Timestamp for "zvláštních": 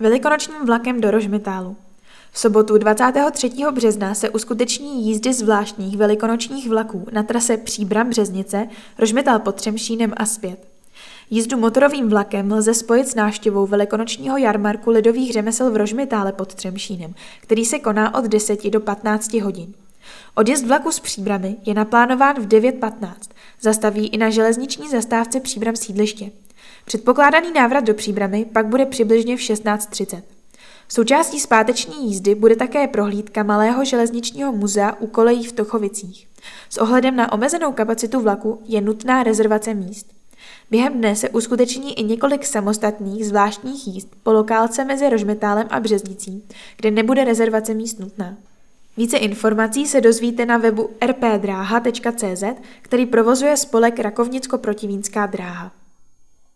5.32-5.96, 43.26-43.86